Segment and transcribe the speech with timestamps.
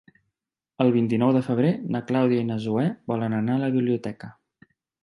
[0.85, 4.37] El vint-i-nou de febrer na Clàudia i na Zoè volen anar a la biblioteca.